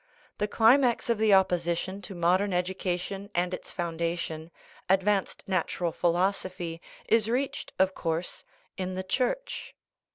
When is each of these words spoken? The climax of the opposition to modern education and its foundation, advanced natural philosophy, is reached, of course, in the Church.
The 0.39 0.47
climax 0.47 1.11
of 1.11 1.19
the 1.19 1.35
opposition 1.35 2.01
to 2.01 2.15
modern 2.15 2.53
education 2.53 3.29
and 3.35 3.53
its 3.53 3.71
foundation, 3.71 4.49
advanced 4.89 5.43
natural 5.47 5.91
philosophy, 5.91 6.81
is 7.07 7.29
reached, 7.29 7.73
of 7.77 7.93
course, 7.93 8.43
in 8.79 8.95
the 8.95 9.03
Church. 9.03 9.75